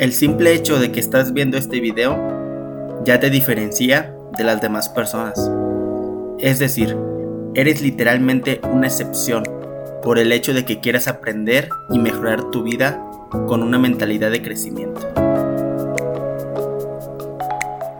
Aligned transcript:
El 0.00 0.14
simple 0.14 0.54
hecho 0.54 0.78
de 0.78 0.92
que 0.92 0.98
estás 0.98 1.34
viendo 1.34 1.58
este 1.58 1.78
video 1.78 2.16
ya 3.04 3.20
te 3.20 3.28
diferencia 3.28 4.16
de 4.34 4.44
las 4.44 4.62
demás 4.62 4.88
personas. 4.88 5.50
Es 6.38 6.58
decir, 6.58 6.96
eres 7.52 7.82
literalmente 7.82 8.62
una 8.72 8.86
excepción 8.86 9.42
por 10.02 10.18
el 10.18 10.32
hecho 10.32 10.54
de 10.54 10.64
que 10.64 10.80
quieras 10.80 11.06
aprender 11.06 11.68
y 11.90 11.98
mejorar 11.98 12.50
tu 12.50 12.62
vida 12.62 13.04
con 13.46 13.62
una 13.62 13.78
mentalidad 13.78 14.30
de 14.30 14.40
crecimiento. 14.40 15.06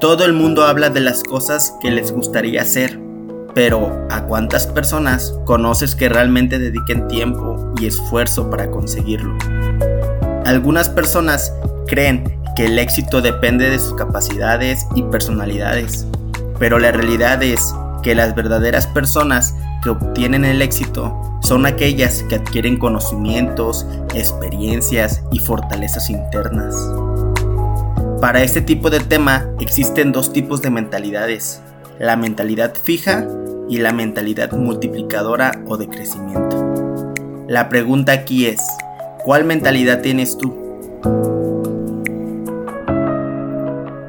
Todo 0.01 0.25
el 0.25 0.33
mundo 0.33 0.65
habla 0.65 0.89
de 0.89 1.01
las 1.01 1.23
cosas 1.23 1.77
que 1.83 1.91
les 1.91 2.13
gustaría 2.13 2.63
hacer, 2.63 2.99
pero 3.55 4.07
¿a 4.09 4.25
cuántas 4.25 4.67
personas 4.67 5.39
conoces 5.45 5.95
que 5.95 6.09
realmente 6.09 6.59
dediquen 6.59 7.09
tiempo 7.09 7.75
y 7.79 7.85
esfuerzo 7.85 8.49
para 8.49 8.71
conseguirlo? 8.71 9.37
Algunas 10.47 10.89
personas 10.89 11.53
creen 11.91 12.41
que 12.57 12.67
el 12.67 12.79
éxito 12.79 13.21
depende 13.21 13.69
de 13.69 13.79
sus 13.79 13.95
capacidades 13.95 14.87
y 14.95 15.03
personalidades, 15.03 16.07
pero 16.59 16.79
la 16.79 16.93
realidad 16.93 17.43
es 17.43 17.75
que 18.03 18.15
las 18.15 18.35
verdaderas 18.35 18.87
personas 18.87 19.55
que 19.83 19.91
obtienen 19.91 20.45
el 20.45 20.63
éxito 20.63 21.21
son 21.43 21.67
aquellas 21.67 22.23
que 22.25 22.37
adquieren 22.37 22.79
conocimientos, 22.79 23.87
experiencias 24.15 25.23
y 25.33 25.41
fortalezas 25.41 26.11
internas. 26.11 26.75
Para 28.21 28.43
este 28.43 28.61
tipo 28.61 28.89
de 28.89 29.01
tema 29.01 29.49
existen 29.59 30.13
dos 30.13 30.33
tipos 30.33 30.63
de 30.63 30.71
mentalidades, 30.71 31.61
la 31.99 32.17
mentalidad 32.17 32.75
fija 32.75 33.27
y 33.69 33.79
la 33.79 33.93
mentalidad 33.93 34.53
multiplicadora 34.53 35.53
o 35.67 35.77
de 35.77 35.89
crecimiento. 35.89 37.13
La 37.49 37.69
pregunta 37.69 38.13
aquí 38.13 38.47
es, 38.47 38.61
¿cuál 39.25 39.45
mentalidad 39.45 40.03
tienes 40.03 40.39
tú? 40.39 41.40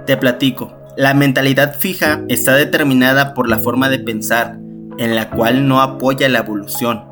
Te 0.05 0.17
platico, 0.17 0.73
la 0.97 1.13
mentalidad 1.13 1.75
fija 1.77 2.21
está 2.27 2.55
determinada 2.55 3.33
por 3.33 3.47
la 3.47 3.59
forma 3.59 3.87
de 3.87 3.99
pensar, 3.99 4.57
en 4.97 5.15
la 5.15 5.29
cual 5.29 5.67
no 5.67 5.81
apoya 5.81 6.27
la 6.27 6.39
evolución, 6.39 7.03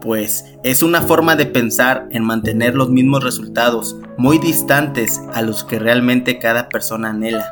pues 0.00 0.44
es 0.64 0.82
una 0.82 1.02
forma 1.02 1.36
de 1.36 1.46
pensar 1.46 2.08
en 2.10 2.24
mantener 2.24 2.74
los 2.74 2.90
mismos 2.90 3.22
resultados, 3.22 3.96
muy 4.18 4.38
distantes 4.38 5.20
a 5.32 5.42
los 5.42 5.64
que 5.64 5.78
realmente 5.78 6.38
cada 6.38 6.68
persona 6.68 7.10
anhela. 7.10 7.48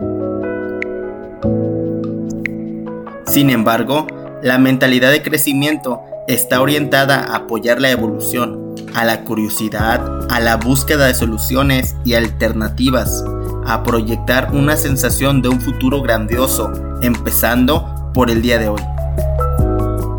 Sin 3.26 3.48
embargo, 3.50 4.06
la 4.42 4.58
mentalidad 4.58 5.12
de 5.12 5.22
crecimiento 5.22 6.00
está 6.26 6.60
orientada 6.60 7.20
a 7.20 7.36
apoyar 7.36 7.80
la 7.80 7.90
evolución, 7.90 8.74
a 8.94 9.04
la 9.04 9.22
curiosidad, 9.22 10.26
a 10.30 10.40
la 10.40 10.56
búsqueda 10.56 11.06
de 11.06 11.14
soluciones 11.14 11.94
y 12.04 12.14
alternativas, 12.14 13.24
a 13.72 13.82
proyectar 13.82 14.50
una 14.52 14.76
sensación 14.76 15.42
de 15.42 15.48
un 15.48 15.60
futuro 15.60 16.02
grandioso, 16.02 16.72
empezando 17.02 18.10
por 18.12 18.30
el 18.30 18.42
día 18.42 18.58
de 18.58 18.68
hoy. 18.68 18.82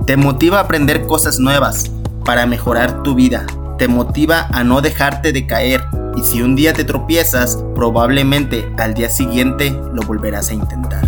Te 0.05 0.17
motiva 0.17 0.59
a 0.59 0.61
aprender 0.61 1.05
cosas 1.05 1.39
nuevas, 1.39 1.91
para 2.25 2.45
mejorar 2.45 3.03
tu 3.03 3.16
vida. 3.16 3.45
Te 3.77 3.88
motiva 3.88 4.47
a 4.52 4.63
no 4.63 4.81
dejarte 4.81 5.33
de 5.33 5.47
caer 5.47 5.83
y 6.16 6.23
si 6.23 6.41
un 6.41 6.55
día 6.55 6.73
te 6.73 6.83
tropiezas, 6.83 7.57
probablemente 7.75 8.72
al 8.77 8.94
día 8.94 9.09
siguiente 9.09 9.72
lo 9.94 10.02
volverás 10.03 10.49
a 10.49 10.53
intentar. 10.53 11.07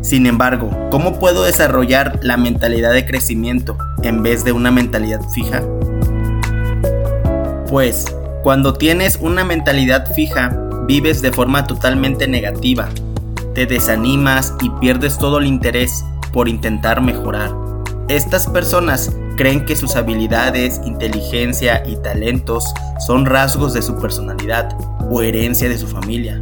Sin 0.00 0.26
embargo, 0.26 0.70
¿cómo 0.90 1.20
puedo 1.20 1.44
desarrollar 1.44 2.18
la 2.22 2.36
mentalidad 2.36 2.92
de 2.92 3.06
crecimiento 3.06 3.78
en 4.02 4.22
vez 4.22 4.44
de 4.44 4.52
una 4.52 4.72
mentalidad 4.72 5.20
fija? 5.32 5.62
Pues, 7.68 8.06
cuando 8.42 8.72
tienes 8.72 9.18
una 9.20 9.44
mentalidad 9.44 10.14
fija, 10.14 10.58
vives 10.86 11.20
de 11.20 11.30
forma 11.30 11.66
totalmente 11.66 12.26
negativa, 12.26 12.88
te 13.54 13.66
desanimas 13.66 14.54
y 14.62 14.70
pierdes 14.80 15.18
todo 15.18 15.38
el 15.38 15.46
interés 15.46 16.04
por 16.32 16.48
intentar 16.48 17.02
mejorar. 17.02 17.54
Estas 18.08 18.46
personas 18.46 19.14
creen 19.36 19.66
que 19.66 19.76
sus 19.76 19.94
habilidades, 19.94 20.80
inteligencia 20.86 21.82
y 21.86 21.96
talentos 21.96 22.64
son 23.06 23.26
rasgos 23.26 23.74
de 23.74 23.82
su 23.82 23.98
personalidad 24.00 24.74
o 25.10 25.20
herencia 25.20 25.68
de 25.68 25.76
su 25.76 25.86
familia. 25.86 26.40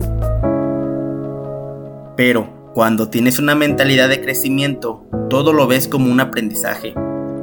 Pero 2.16 2.70
cuando 2.74 3.08
tienes 3.08 3.40
una 3.40 3.56
mentalidad 3.56 4.08
de 4.08 4.20
crecimiento, 4.20 5.04
todo 5.28 5.52
lo 5.52 5.66
ves 5.66 5.88
como 5.88 6.12
un 6.12 6.20
aprendizaje 6.20 6.94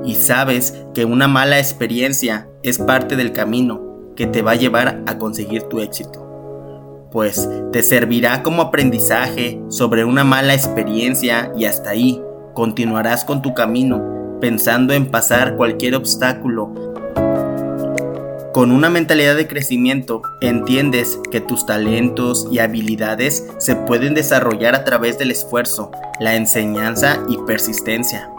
y 0.05 0.15
sabes 0.15 0.75
que 0.93 1.03
una 1.03 1.27
mala 1.27 1.59
experiencia 1.59 2.47
es 2.63 2.77
parte 2.77 3.17
del 3.17 3.33
camino 3.33 3.84
que 4.15 4.27
te 4.27 4.41
va 4.41 4.51
a 4.51 4.55
llevar 4.55 5.03
a 5.05 5.17
conseguir 5.17 5.63
tu 5.63 5.79
éxito 5.79 6.25
pues 7.15 7.47
te 7.71 7.81
servirá 7.81 8.43
como 8.43 8.61
aprendizaje 8.61 9.61
sobre 9.69 10.03
una 10.03 10.25
mala 10.25 10.53
experiencia 10.53 11.49
y 11.57 11.63
hasta 11.63 11.91
ahí 11.91 12.21
continuarás 12.53 13.23
con 13.23 13.41
tu 13.41 13.53
camino, 13.53 14.37
pensando 14.41 14.93
en 14.93 15.05
pasar 15.05 15.55
cualquier 15.55 15.95
obstáculo. 15.95 16.73
Con 18.53 18.71
una 18.71 18.89
mentalidad 18.89 19.37
de 19.37 19.47
crecimiento, 19.47 20.21
entiendes 20.41 21.17
que 21.31 21.39
tus 21.39 21.65
talentos 21.65 22.49
y 22.51 22.59
habilidades 22.59 23.47
se 23.59 23.77
pueden 23.77 24.13
desarrollar 24.13 24.75
a 24.75 24.83
través 24.83 25.17
del 25.17 25.31
esfuerzo, 25.31 25.91
la 26.19 26.35
enseñanza 26.35 27.23
y 27.29 27.37
persistencia. 27.47 28.29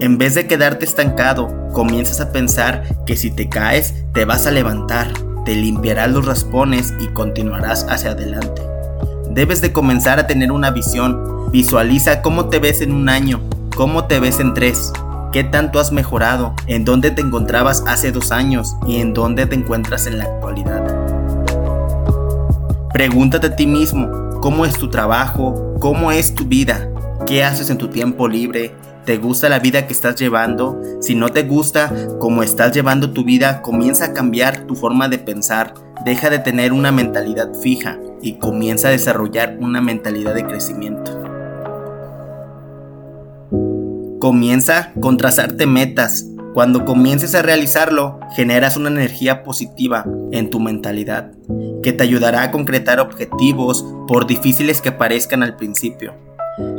En 0.00 0.16
vez 0.16 0.34
de 0.34 0.46
quedarte 0.46 0.86
estancado, 0.86 1.68
comienzas 1.74 2.22
a 2.22 2.32
pensar 2.32 2.84
que 3.04 3.16
si 3.16 3.30
te 3.30 3.50
caes, 3.50 3.94
te 4.14 4.24
vas 4.24 4.46
a 4.46 4.50
levantar, 4.50 5.12
te 5.44 5.54
limpiarás 5.54 6.10
los 6.10 6.24
raspones 6.24 6.94
y 7.00 7.08
continuarás 7.08 7.86
hacia 7.86 8.12
adelante. 8.12 8.62
Debes 9.30 9.60
de 9.60 9.72
comenzar 9.72 10.18
a 10.18 10.26
tener 10.26 10.52
una 10.52 10.70
visión, 10.70 11.30
Visualiza 11.52 12.22
cómo 12.22 12.48
te 12.48 12.60
ves 12.60 12.80
en 12.80 12.92
un 12.92 13.08
año, 13.08 13.40
cómo 13.74 14.04
te 14.04 14.20
ves 14.20 14.38
en 14.38 14.54
tres, 14.54 14.92
qué 15.32 15.42
tanto 15.42 15.80
has 15.80 15.90
mejorado, 15.90 16.54
en 16.68 16.84
dónde 16.84 17.10
te 17.10 17.22
encontrabas 17.22 17.82
hace 17.88 18.12
dos 18.12 18.30
años 18.30 18.76
y 18.86 19.00
en 19.00 19.12
dónde 19.12 19.46
te 19.46 19.56
encuentras 19.56 20.06
en 20.06 20.18
la 20.18 20.24
actualidad. 20.24 20.82
Pregúntate 22.92 23.48
a 23.48 23.56
ti 23.56 23.66
mismo, 23.66 24.08
¿cómo 24.40 24.64
es 24.64 24.78
tu 24.78 24.88
trabajo? 24.90 25.74
¿Cómo 25.80 26.12
es 26.12 26.36
tu 26.36 26.44
vida? 26.44 26.88
¿Qué 27.26 27.42
haces 27.42 27.68
en 27.68 27.78
tu 27.78 27.88
tiempo 27.88 28.28
libre? 28.28 28.72
¿Te 29.10 29.16
gusta 29.16 29.48
la 29.48 29.58
vida 29.58 29.88
que 29.88 29.92
estás 29.92 30.14
llevando? 30.14 30.80
Si 31.00 31.16
no 31.16 31.30
te 31.30 31.42
gusta 31.42 31.92
cómo 32.20 32.44
estás 32.44 32.70
llevando 32.70 33.10
tu 33.10 33.24
vida, 33.24 33.60
comienza 33.60 34.04
a 34.04 34.12
cambiar 34.12 34.68
tu 34.68 34.76
forma 34.76 35.08
de 35.08 35.18
pensar. 35.18 35.74
Deja 36.04 36.30
de 36.30 36.38
tener 36.38 36.72
una 36.72 36.92
mentalidad 36.92 37.52
fija 37.60 37.98
y 38.22 38.34
comienza 38.34 38.86
a 38.86 38.92
desarrollar 38.92 39.58
una 39.60 39.80
mentalidad 39.80 40.32
de 40.32 40.46
crecimiento. 40.46 41.20
Comienza 44.20 44.92
con 45.00 45.16
trazarte 45.16 45.66
metas. 45.66 46.26
Cuando 46.54 46.84
comiences 46.84 47.34
a 47.34 47.42
realizarlo, 47.42 48.20
generas 48.36 48.76
una 48.76 48.90
energía 48.90 49.42
positiva 49.42 50.06
en 50.30 50.50
tu 50.50 50.60
mentalidad 50.60 51.32
que 51.82 51.92
te 51.92 52.04
ayudará 52.04 52.44
a 52.44 52.50
concretar 52.52 53.00
objetivos 53.00 53.84
por 54.06 54.28
difíciles 54.28 54.80
que 54.80 54.92
parezcan 54.92 55.42
al 55.42 55.56
principio. 55.56 56.29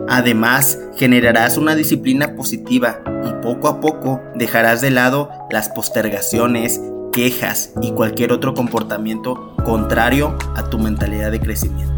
Además, 0.09 0.78
generarás 0.98 1.58
una 1.58 1.76
disciplina 1.76 2.36
positiva 2.36 3.00
y 3.26 3.44
poco 3.44 3.68
a 3.68 3.80
poco 3.80 4.22
dejarás 4.36 4.82
de 4.82 4.92
lado 4.92 5.30
las 5.50 5.70
postergaciones, 5.70 6.82
quejas 7.12 7.72
y 7.82 7.92
cualquier 7.92 8.32
otro 8.32 8.54
comportamiento 8.54 9.56
contrario 9.64 10.38
a 10.56 10.64
tu 10.70 10.80
mentalidad 10.80 11.32
de 11.32 11.40
crecimiento. 11.40 11.94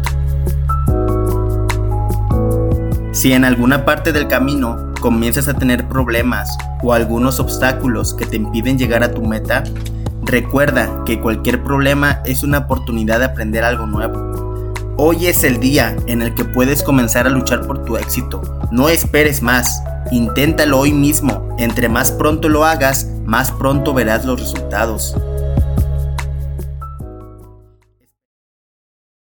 Si 3.12 3.32
en 3.32 3.44
alguna 3.44 3.84
parte 3.84 4.12
del 4.12 4.28
camino 4.28 4.92
comienzas 5.00 5.48
a 5.48 5.54
tener 5.54 5.88
problemas 5.88 6.56
o 6.82 6.92
algunos 6.92 7.38
obstáculos 7.38 8.12
que 8.14 8.26
te 8.26 8.36
impiden 8.36 8.76
llegar 8.76 9.02
a 9.02 9.12
tu 9.12 9.22
meta, 9.22 9.62
recuerda 10.22 11.04
que 11.04 11.20
cualquier 11.20 11.62
problema 11.62 12.22
es 12.24 12.42
una 12.42 12.58
oportunidad 12.58 13.20
de 13.20 13.26
aprender 13.26 13.64
algo 13.64 13.86
nuevo. 13.86 14.53
Hoy 14.96 15.26
es 15.26 15.42
el 15.42 15.58
día 15.58 15.96
en 16.06 16.22
el 16.22 16.34
que 16.34 16.44
puedes 16.44 16.84
comenzar 16.84 17.26
a 17.26 17.30
luchar 17.30 17.66
por 17.66 17.84
tu 17.84 17.96
éxito. 17.96 18.40
No 18.70 18.88
esperes 18.88 19.42
más, 19.42 19.82
inténtalo 20.12 20.78
hoy 20.78 20.92
mismo. 20.92 21.48
Entre 21.58 21.88
más 21.88 22.12
pronto 22.12 22.48
lo 22.48 22.64
hagas, 22.64 23.08
más 23.24 23.50
pronto 23.50 23.92
verás 23.92 24.24
los 24.24 24.38
resultados. 24.38 25.16